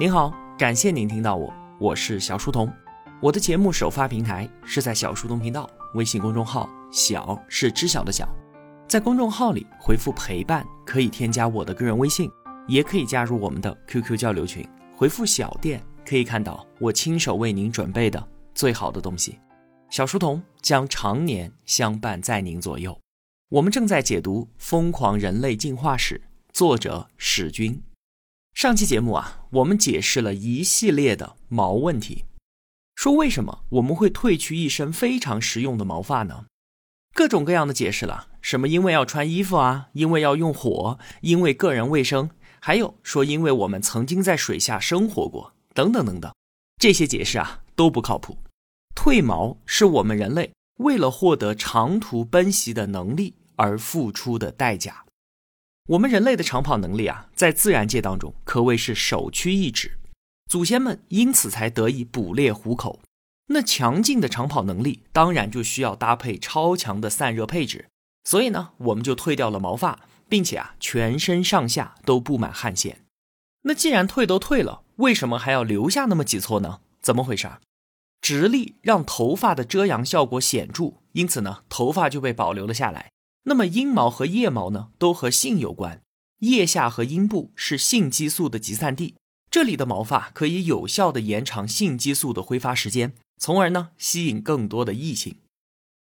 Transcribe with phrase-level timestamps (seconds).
[0.00, 2.72] 您好，感谢您听到我，我是小书童。
[3.20, 8.26] 我的节目首发平台是在小书童频道微信公众号，小是知晓的小，
[8.88, 12.30] 在公众号里回复陪伴可以添加我的个人微信，
[12.66, 14.66] 也可以加入我们的 QQ 交流群。
[14.96, 19.38] 回复小店可以看到我亲手为您准备的最好的东西。
[19.90, 22.98] 小书童将常年相伴在您左右。
[23.50, 26.16] 我们正在解读《疯狂人类进化史》，
[26.54, 27.82] 作者史军。
[28.54, 32.24] 上期节目啊，我们解释了一系列的毛问题，
[32.94, 36.44] 说为什么我们会褪去一身非常实用的毛发呢？
[37.14, 46.30] 各种各样的解释了，什么因为要穿衣服啊，因为要用火，因为个人卫生，还有说因为我们曾经在水下生活过，等等等等，
[46.76, 48.36] 这些解释啊都不靠谱。
[48.94, 55.06] 褪毛是我们人类为了获得长途奔袭的能力而付出的代价。
[55.90, 59.98] 我们人类的长跑能力啊，在自然界当中可谓是首屈一指，
[60.48, 63.00] 祖先们因此才得以捕猎虎口。
[63.46, 67.88] 那强劲的长跑能力，当然就需要搭配超强的散热配置。
[68.22, 73.00] 所以呢，我们就褪掉了毛发，并且啊，全身上下都布满汗腺。
[73.62, 76.78] 那既然褪都褪了，为什么还要留下那么几撮呢？
[77.00, 77.50] 怎么回事？
[78.20, 83.10] 直立让头发的遮阳效果显著，因此呢，头发就被保留了下来。
[83.44, 86.02] 那么阴毛和腋毛呢，都和性有关。
[86.40, 89.14] 腋下和阴部是性激素的集散地，
[89.50, 95.36] 这里的毛发可以有效的延长性激素的挥发时间，从而呢吸引更多的异性。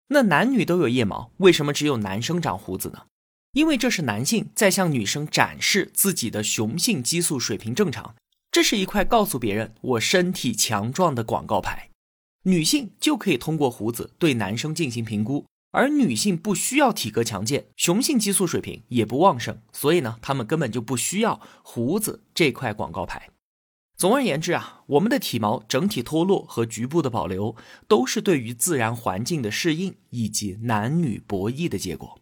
[0.09, 3.03] 那男女都有腋毛，为什么只有男生长胡子呢？
[3.53, 8.15] 因为这是男性在向女生展示自己的雄性激素水平正常，
[8.51, 11.89] 这是一块告诉别人我身体强壮的广告牌。
[12.43, 15.45] 女性就可以通过胡子对男生进行评估。
[15.77, 23.29] 而女性不需要体格强健，雄性激素水平也不旺盛，所以呢，她们根本就不需要胡子这块广告牌。
[23.95, 27.55] 总而言之啊，我们的体毛整体脱落和局部的保留，
[27.87, 32.19] 都是对于自然环境的适应以及男女博弈的结果。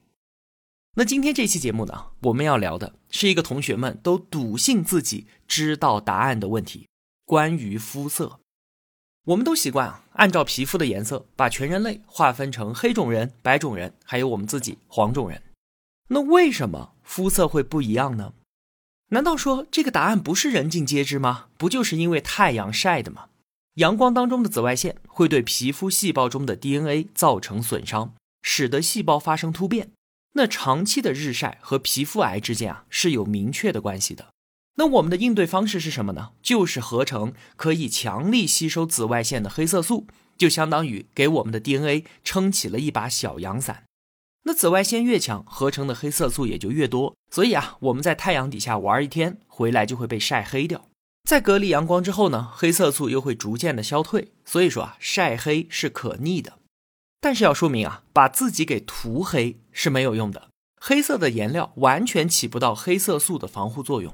[0.97, 6.89] 那今天这期节目呢，我们要聊的是一个同学们都笃信自己知道答案的问题，
[7.23, 8.41] 关于肤色。
[9.25, 15.41] 我们都习惯啊，按照皮肤的颜色把全人类划分成黑种人、白种人，还有我们自己黄种人。
[16.09, 18.33] 那为什么肤色会不一样呢？
[19.09, 21.47] 难道说这个答案不是人尽皆知吗？
[21.57, 23.29] 不就是因为太阳晒的吗？
[23.75, 29.91] 阳光当中的紫外线会对皮肤细胞中的 DNA 造成损伤，使得细胞发生突变。
[30.33, 34.27] 那长期的日晒和皮肤癌之间啊是有明确的关系的。
[34.77, 36.31] 那我们的应对方式是什么呢？
[36.41, 40.05] 就是合成可以强力吸收紫外线的黑色素，
[40.37, 43.83] 就相当于给我们的 DNA 撑起了一把小阳伞。
[44.43, 47.15] 那紫外线越强，合成的黑色素也就越多。
[47.31, 50.87] 所以啊，我们在太阳底下玩一天，回来就会被晒黑掉。
[51.27, 54.33] 在隔离阳光之后呢，黑色素又会逐渐的消退。
[54.43, 56.59] 所以说啊，晒黑是可逆的。
[57.19, 60.49] 但是要说明啊，把自己给涂黑是没有用的。
[60.79, 64.13] 黑色的颜料完全起不到黑色素的防护作用。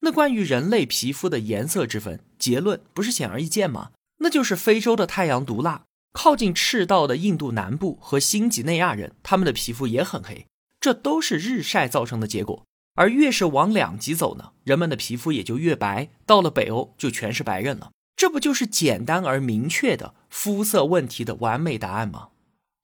[0.00, 3.90] 那关于人类皮肤的颜色之分，结论不是显而易见吗？
[4.18, 10.46] 那就是非洲的太阳毒辣，靠近赤道的印度南部和新几内亚人，他们的皮肤也很黑，
[10.80, 12.64] 这都是日晒造成的结果。
[12.96, 17.92] 而越是往两极走呢，人们的皮肤也就越白，到了北欧就全是白人了。
[18.16, 22.28] 这不就是简单而明确的肤色问题的完美答案吗？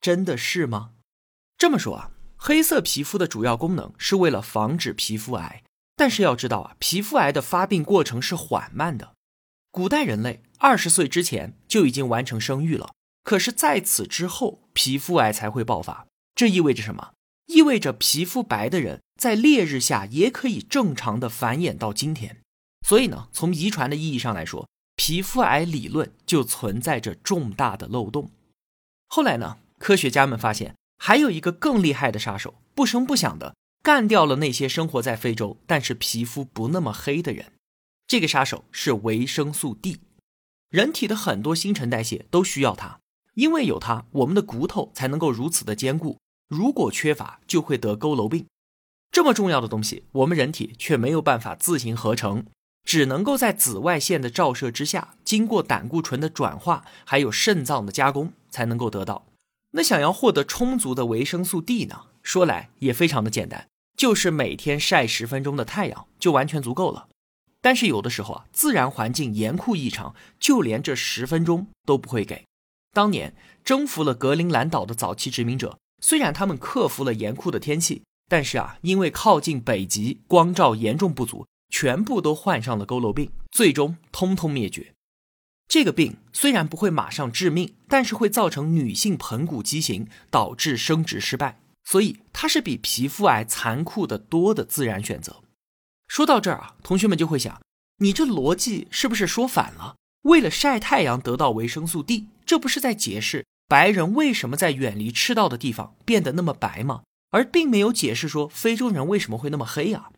[0.00, 0.92] 真的是吗？
[1.58, 5.62] 这么说啊，黑色皮肤的主要功能是为了防止皮肤癌。
[5.96, 9.14] 但是要知道啊，皮肤癌的发病过程是缓慢的。
[9.70, 12.92] 古代人类二十岁之前就已经完成生育了，
[13.24, 16.06] 可是在此之后，皮肤癌才会爆发。
[16.34, 17.12] 这意味着什么？
[17.46, 22.38] 意味着皮肤白的人在烈日下也可以正常的繁衍到今天。
[22.86, 28.30] 所以呢，从遗传的意义上来说，皮肤癌理论就存在着重大的漏洞。
[29.08, 33.54] 后来呢，科学家们发现还有一个更厉害的杀手，不声不响的。
[33.86, 37.52] 干掉了那些生活在非洲但是皮肤不那么黑的人，
[38.08, 40.00] 这个杀手是维生素 D。
[40.70, 42.98] 人体的很多新陈代谢都需要它，
[43.34, 46.18] 因为有它，我们的骨头才能够如此的坚固。
[46.48, 48.46] 如果缺乏，就会得佝偻病。
[49.12, 52.44] 这么重要的东西，我们人体却没有办法自行合成，
[52.82, 59.26] 只能够在紫外线的照射之下，经过胆固醇的转化，还有肾脏的加工，才能够得到。
[59.70, 62.06] 那想要获得充足的维生素 D 呢？
[62.24, 63.68] 说来也非常的简单。
[63.96, 67.08] 就是每天晒十分钟的太阳就完全足够了，
[67.60, 72.44] 但是有的时候啊，自然环境严酷异常，就连这十分钟都不会给。
[72.92, 73.34] 当年
[73.64, 84.92] 征服了格陵兰岛的早期殖民者，虽然他们克服了严酷的天气，但是啊，因为靠近北极，光照严重不足，全部都患上了佝偻病，最终通通灭绝。
[85.68, 95.42] 这个病虽然不会马上致命，但是会造成女性盆骨畸形，导致生殖失败，所以它是比皮肤癌残酷的多的自然选择。
[96.06, 97.62] 说到这儿啊，同学们就会想，
[97.98, 99.96] 你这逻辑是不是说反了？
[100.22, 107.04] 为了晒太阳得到维生素 D，这不是在解释白人为什么在远离赤道的地方变得那么白吗？
[107.30, 110.10] 而并没有解释说非洲人为什么会那么黑啊？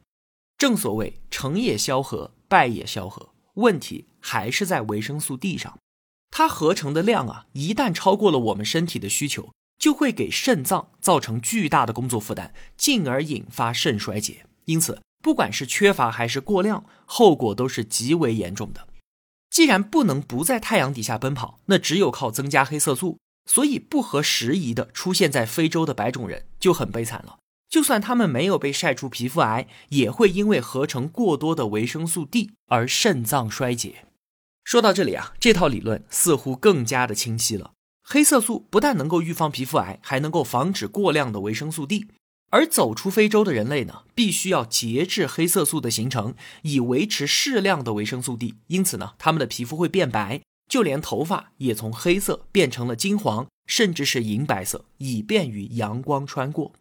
[0.56, 3.31] 正所谓成也萧何，败也萧何。
[3.55, 5.79] 问题还是在维生素 D 上，
[6.31, 14.44] 它合成的量啊，一旦超过了我们身体的需求，就会给肾脏造成巨大的工作负担，进而引发肾衰竭。
[14.64, 18.88] 因此，不管是缺乏还是过量，后果都是极为严重的。
[19.50, 23.19] 既然不能不在太阳底下奔跑，那只有靠增加黑色素。
[23.50, 27.38] 所以，不合时宜的出现在非洲的白种人就很悲惨了。
[27.70, 34.04] 就算他们没有被晒出皮肤癌，也会因为合成过多的维生素 D 而肾脏衰竭。
[34.64, 37.72] 说到这里啊，这套理论似乎更加的清晰了。
[38.10, 42.06] 黑色素不但能够预防皮肤癌，还能够防止过量的维生素 D。
[42.49, 48.55] 而走出非洲的人类呢，必须要节制黑色素的形成，以维持适量的维生素 D。
[48.69, 50.40] 因此呢，他们的皮肤会变白，
[50.70, 56.72] 就连头发也从黑色变成了金黄，甚至是银白色，以便于阳光穿过。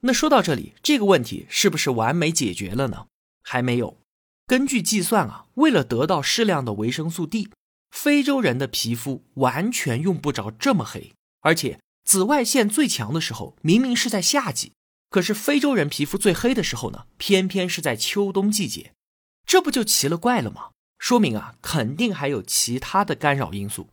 [0.00, 3.08] 那说到这里，这个问题是不是完美解决了呢？
[3.42, 3.98] 还没有。
[4.46, 7.50] 根据计算啊，为了得到适量的维生素 D，
[7.94, 11.12] 非洲人的皮肤完全用不着这么黑。
[11.42, 14.72] 而且紫外线最强的时候，明明是在夏季，
[15.08, 18.92] 可是非洲人皮肤最黑的时候呢，偏偏是在秋冬季节。
[19.46, 20.70] 这不就奇了怪了吗？
[20.98, 23.88] 说明啊，肯定还有其他的干扰因素。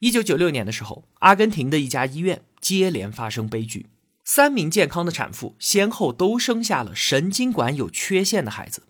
[0.00, 3.86] 一九九六年的时候，阿根廷的一家医院接连发生悲剧。
[4.24, 8.82] 三名健康的产妇先后都生下了神经管有缺陷的孩子。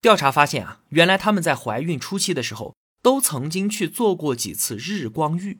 [0.00, 5.58] 调查发现啊，原来他们在怀孕初期的时候都曾经去做过几次日光浴。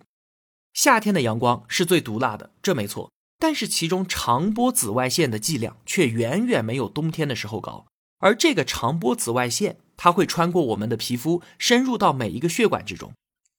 [0.73, 3.13] 夏天的阳光是最毒辣的，这没错。
[3.39, 7.85] 但是其中长波紫外线的剂量却远远没有冬天的时候高。
[8.21, 13.13] 而这个长波紫外线，它会穿过我们的皮肤，深入到每一个血管之中，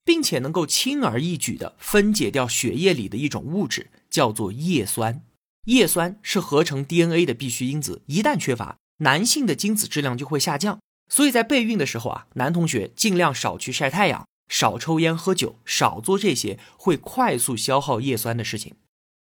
[0.04, 5.22] 并且能够轻而易举地分解掉血液里的一种物质，叫做叶酸。
[5.66, 10.80] 叶酸是合成 DNA 的必需因子，一旦缺乏，男性的精子质量就会下降。
[11.08, 18.76] 所以在备孕的时候啊，男同学尽量少去晒太阳，少抽烟喝酒，少做这些会快速消耗叶酸的事情。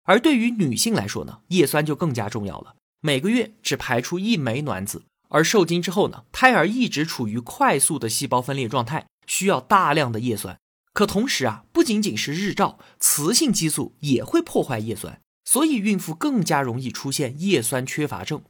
[0.05, 2.77] 而对于女性来说呢，叶酸就更加重要了。
[3.01, 10.59] 每个月只排出一枚卵子，而受精之后呢，胎儿一直处于快速的细胞分裂状态，需要大量的叶酸。
[10.93, 15.21] 可同时啊，不仅仅是日照，雌性激素也会破坏叶酸。
[15.45, 18.43] 所以，孕妇更加容易出现叶酸缺乏症。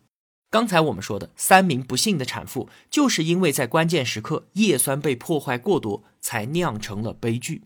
[0.55, 7.63] 刚才我们说的三名不幸的产妇，就是因为在关键时刻叶酸被破坏过多，才酿成了悲剧。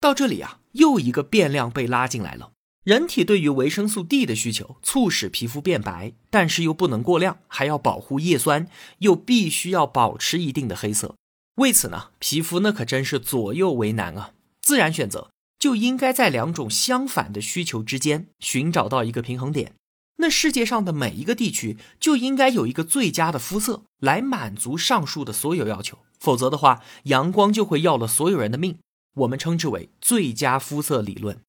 [0.00, 2.50] 到这里啊，又一个变量被拉进来了。
[2.82, 8.66] 人体对于维生素 D 的需求，促使皮肤变白，但是又不能过量，还要保护叶酸，
[8.98, 11.14] 又必须要保持一定的黑色。
[11.58, 14.32] 为此呢，皮肤那可真是左右为难啊。
[14.60, 15.30] 自然选择。
[15.60, 19.74] 就应该在两种相反的需求之间寻找到一个平衡点。
[20.16, 28.78] 那世界上的每一个地区就应该有一个最佳的肤色来满足上述的所有要求，否则的话，阳光就会要了所有人的命。
[29.14, 31.40] 我们称之为最佳肤色理论。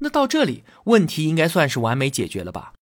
[0.00, 2.72] 那到这里，问题应该算是完美解决了吧？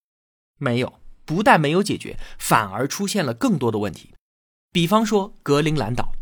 [0.59, 4.11] 没有，不但没有解决，反而出现了更多的问题。
[4.73, 6.12] 比方说格陵兰岛，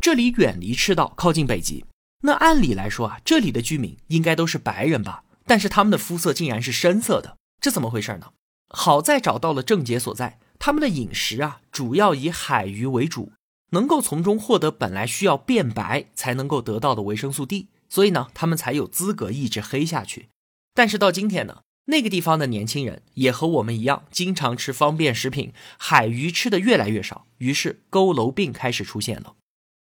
[0.00, 1.84] 这里远离赤道，靠近北极。
[2.22, 5.24] 那按理来说啊，这里的居民应该都是白人吧？
[5.44, 8.32] 但是他们的肤色竟然是深色的，这怎么回事呢？
[8.72, 13.32] 好在找到了症结所在，他们的饮食啊，主要以海鱼为主，
[13.70, 20.28] 能够从中获得本来需要变白才能够得到的维生素 D，所以呢，他们才有资格一直黑下去。
[20.74, 29.34] 但是到今天呢，那个地方的年轻人也和我们一样，经常吃方便食品，海鱼吃的越来越少，于是佝偻病开始出现了。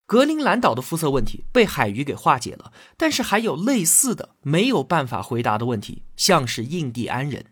[0.07, 7.47] 格陵兰岛的肤色问题被海鱼给化解了，但是还有类似的没有办法回答的问题，像是印第安人。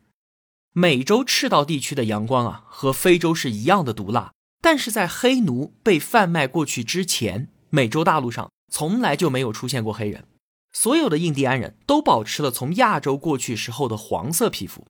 [0.79, 10.29] 美洲赤道地区的阳光啊，和非洲是一样的毒辣，但是在黑奴被贩卖过去之前，美洲大陆上从来就没有出现过黑人。
[10.75, 14.87] 所有的印第安人都保持了从亚洲过去时候的黄色皮肤。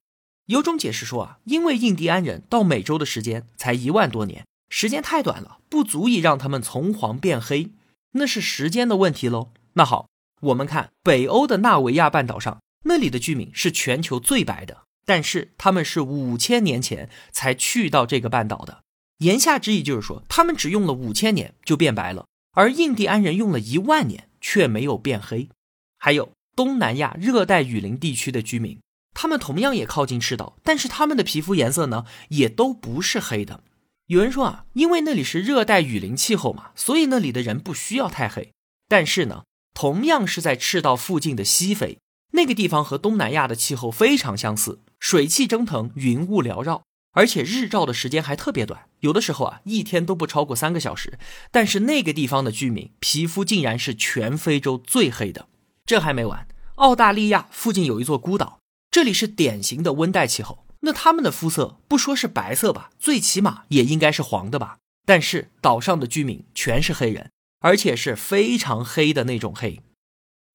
[0.47, 4.45] 有种解释说啊，因为印第安人到美洲的时间才一万多年。
[4.69, 7.71] 时间太短了，不足以让他们从黄变黑，
[8.15, 9.53] 那是时间的问题喽。
[9.75, 10.09] 那好，
[10.41, 18.83] 我们看北欧的纳维亚半岛上，那里的居民是全球最白的，但是他们是五千年前才去到这个半岛的。
[19.19, 25.49] 言下之意就是说，他们只用了五千年就变白了，而印第安人用了一万年却没有变黑。
[25.97, 28.79] 还有东南亚热带雨林地区的居民，
[29.15, 33.63] 他们同样也靠近赤道，但是他们的皮肤颜色呢，也都不是黑的。
[34.09, 38.53] 有人说啊，因为那里是热带雨林气候嘛，所以那里的人不需要太黑。
[38.87, 41.99] 但是呢，同样是在赤道附近的西非，
[42.37, 46.83] 那个地方和东南亚的气候非常相似，水汽蒸腾，云雾缭绕。
[47.13, 51.19] 而且日照的时间还特别短，有的时候啊，一天都不超过三个小时。
[51.51, 55.49] 但是那个地方的居民皮肤竟然是全非洲最黑的。
[55.87, 58.59] 这还没完，澳大利亚附近有一座孤岛，
[58.91, 60.67] 这里是典型的温带气候。
[60.81, 64.77] 那他们的肤色不说是白色吧，最起码也应该是黄的吧。
[65.07, 69.81] 但是岛上的居民全是黑人，而且是非常黑的那种黑。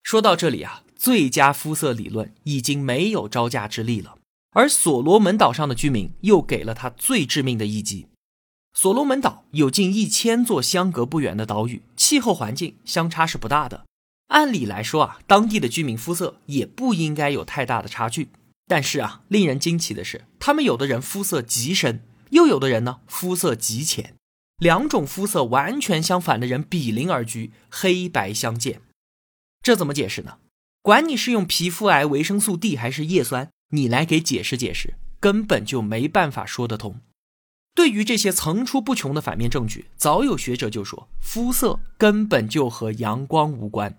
[0.03, 4.19] 说到这里啊，最佳肤色理论已经没有招架之力了。
[4.51, 8.05] 而所罗门岛上的居民又给了他最致命的一击。
[8.71, 13.85] 所罗门岛有近一千座相隔不远的岛屿，气候环境相差是不大的。
[14.27, 18.29] 按理来说啊，当地的居民肤色也不应该有太大的差距。
[18.67, 24.13] 但是啊，令人惊奇的是，他们有的人肤色极深，又有的人呢肤色极浅，
[24.59, 28.79] 两种肤色完全相反的人比邻而居，黑白相间。
[29.63, 30.37] 这怎么解释呢？
[30.83, 33.49] 管你是用皮肤癌、维生素 D 还是叶酸。
[33.73, 36.99] 你来给解释解释，根本就没办法说得通。
[37.75, 43.97] 对于这些层出不穷的反面证据，早有学者就说，肤色根本就和阳光无关。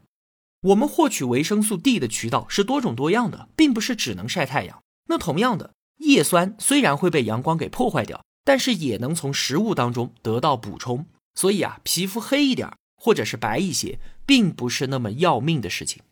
[0.62, 4.82] 我们获取维生素 D 的渠道是多种多样的，并不是只能晒太阳。
[5.06, 11.06] 那同样的，叶酸虽然会被阳光给破坏掉，但是也能从食物当中得到补充。
[11.34, 16.02] 所以啊，皮肤黑一点或者是白一些，并不是那么要命的事情。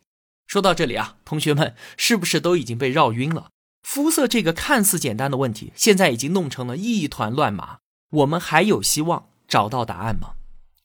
[0.51, 3.51] 说到这里啊，同学们是不是都已经被绕晕了？
[3.85, 7.79] 肤色这个看似简单的问题，现在已经弄成了一团乱麻。
[8.11, 10.33] 我们还有希望找到答案吗？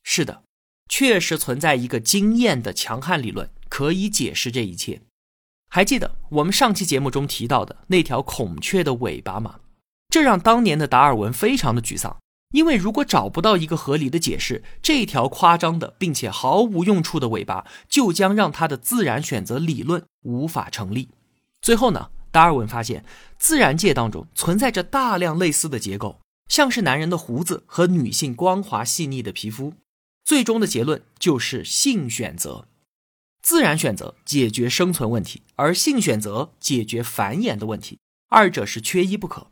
[0.03, 0.43] 是的，
[0.87, 5.01] 确实存在一个惊艳的强悍理论可以解释这一切。
[5.67, 9.61] 还记得我们上期节目中提到的那条孔雀的尾巴吗？
[10.09, 12.15] 这让当年的达尔文非常的沮丧。
[12.55, 21.09] 因为如果找不到一个合理的解释，这条夸张的并且毫无用处的尾巴就将让他的自然选择理论无法成立。
[21.61, 23.03] 最后呢，达尔文发现
[23.37, 29.73] 自然界当中存在着大量类似的结构，像是男人的胡子和女性光滑细腻的皮肤。
[30.23, 32.69] 最终的结论就是性选择，
[33.41, 39.47] 自然选择解决生存问题，而性选择解决繁衍的问题，二者是缺一不可。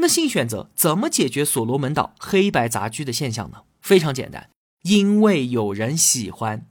[0.00, 3.62] 那性选择怎么解决所罗门岛黑白杂居的现象呢？
[3.80, 4.50] 非常简单，
[4.82, 6.66] 因为有人喜欢。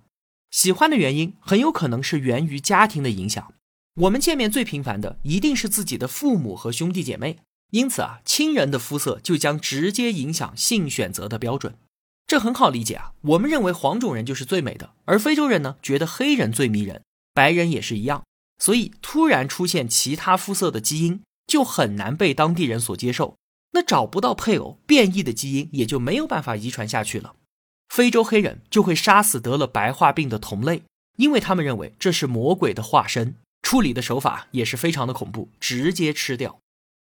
[0.51, 3.53] 喜欢的原因很有可能是源于家庭的影响。
[3.95, 7.38] 我们见面最频繁的一定是自己的父母和兄弟姐妹，
[7.71, 11.75] 因此啊，亲人的肤色就将直接影响性选择的标准。
[12.25, 18.24] 这很好理解啊，我们认为黄种人就是最美的，而非洲人呢觉得黑人最迷人，白人也是一样。
[18.57, 21.21] 所以突然出现其他肤色的基因。
[21.50, 23.36] 就很难被当地人所接受，
[23.72, 27.34] 那找不到配偶，变异的基因也就没有办法遗传下去了。
[27.89, 30.84] 非洲黑人就会杀死得了白化病的同类，
[31.18, 33.36] 因为他们认为这是魔鬼的化身。
[33.62, 36.60] 处理的手法也是非常的恐怖，直接吃掉。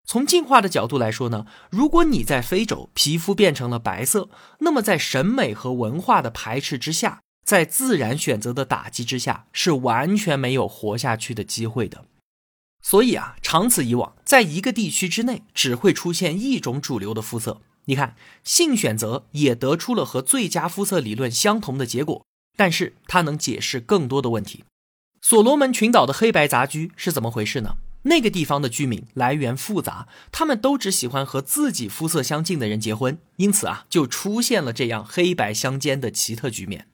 [0.04, 4.28] 从进化的角度来说呢，如果你在非洲皮肤变成了白色，
[4.58, 12.06] 那么在审美和文化的排斥之下，在自然选择的打击之下，是完全没有活下去的机会的。
[12.82, 17.60] 所以啊，长此以往，在一个地区之内只会出现一种主流的肤色。
[17.86, 22.24] 你看，性选择也得出了和最佳肤色理论相同的结果，
[22.56, 24.64] 但是它能解释更多的问题。
[25.20, 27.76] 所罗门群岛的黑白杂居是怎么回事呢？
[28.02, 36.88] 那个地方的居民来源复杂，他们都只喜欢和自己肤色相近的人结婚，因此啊，就出现了这样黑白相间的奇特局面。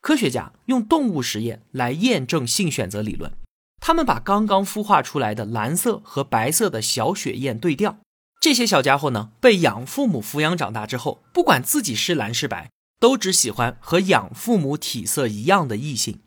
[0.00, 3.32] 科学家用动物实验来验证性选择理论。
[3.80, 7.98] 他们把刚刚孵化出来的蓝色和白色的小雪燕对调，
[8.40, 16.20] 这些小家伙呢，被养父母抚养长大之后，不管自己是蓝是白，都只喜欢和养父母体色一样的异性。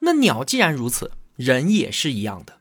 [0.00, 2.58] 那鸟既然如此，人也是一样的。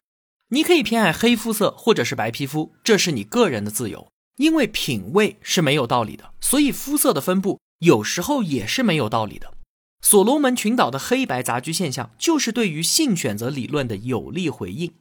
[0.50, 4.08] 你可以偏爱黑肤色或者是白皮肤，这是你个人的自由。
[4.38, 9.54] 因为品味是没有道理的，所以肤色的分布有时候也是没有道理的。
[10.02, 14.94] 所罗门群岛的黑白杂居现象，就是对于性选择理论的有力回应。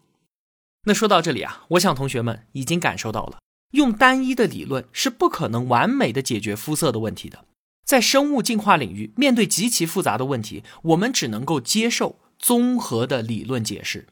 [0.85, 3.39] 那说到这里啊，我想同学们已经感受到了，
[3.73, 7.45] 用单一的理论是不可能完美的解决肤色的问题的。
[7.85, 14.07] 在生物进化领域，面对极其复杂的问题，我们只能够接受综合的理论解释。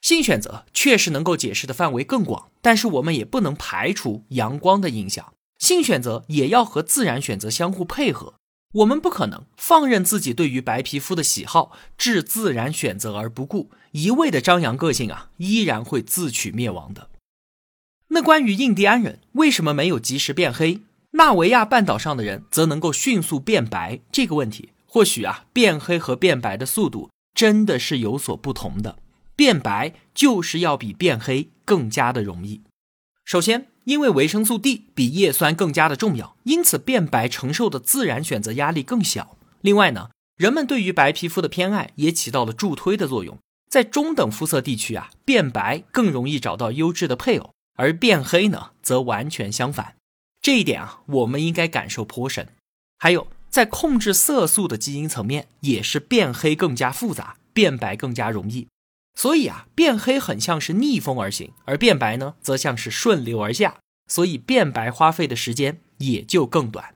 [0.00, 5.32] 性选择确实能够解释的范围更广，但是我们也不能排除阳光的影响。
[5.58, 8.34] 性选择也要和自然选择相互配合。
[8.72, 17.10] 我们不可能放任自己对于白皮肤的喜好置自然选择而不顾，一味的张扬个性啊，依然会自取灭亡的。
[18.08, 20.80] 那关于印第安人为什么没有及时变黑，
[21.12, 28.98] 纳维亚半岛上的人则能够迅速变白这个问题，或许啊，变黑和变白的速度真的是有所不同的。
[29.36, 32.62] 变白就是要比变黑更加的容易。
[33.24, 33.68] 首先。
[33.84, 39.36] 因为维生素 D 比叶酸更加的重要，因此变白承受的自然选择压力更小。
[39.60, 43.36] 另外呢，人们对于白皮肤的偏爱也起到了助推的作用。
[43.68, 49.96] 在中等肤色地区啊，变白更容易找到优质的配偶，而变黑呢，则完全相反。
[50.40, 52.46] 这一点啊，我们应该感受颇深。
[53.00, 58.68] 还有，在控制色素的基因层面，也是变黑更加复杂，变白更加容易。
[59.14, 63.78] 所以啊，变黑很像是逆风而行，而变白呢，则像是顺流而下。
[64.08, 66.94] 所以变白花费的时间也就更短。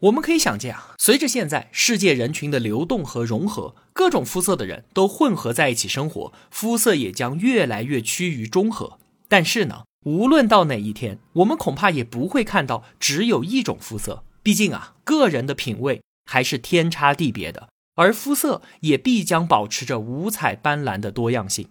[0.00, 8.98] 我们可以想见啊，随着现在世界人群的流动和融合，各种肤色的人都混合在一起生活，肤色也将越来越趋于中和。
[9.28, 14.24] 但是呢，无论到哪一天，我们恐怕也不会看到只有一种肤色。
[14.42, 17.68] 毕竟啊，个人的品味还是天差地别的。
[17.94, 21.68] 而肤色也必将保持着五彩斑斓的多样性。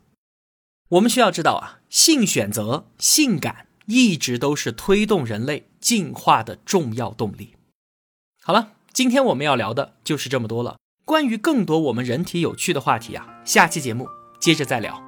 [0.89, 7.55] 我们需要知道啊，性选择、性感一直都是推动人类进化的重要动力。
[8.41, 10.77] 好了，今天我们要聊的就是这么多了。
[11.05, 14.07] 关于更多我们人体有趣的话题啊，下期节目
[14.39, 15.01] 接着再聊。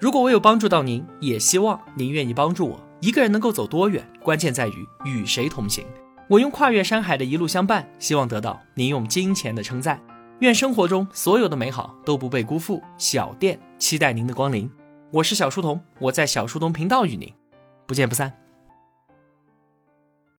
[0.00, 2.88] 如果我有帮助到您，也希望您愿意帮助我。
[3.00, 5.86] 一个人能够走多远，关键在于与谁同行。
[6.28, 10.00] 我用跨越山海的一路相伴，希望得到您用金钱的称赞。
[10.42, 12.82] 愿生活中所有的美好都不被辜负。
[12.98, 14.68] 小店期待您的光临，
[15.12, 17.32] 我是小书童，我在小书童频道与您
[17.86, 18.41] 不见不散。